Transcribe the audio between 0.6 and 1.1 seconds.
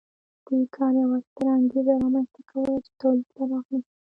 کار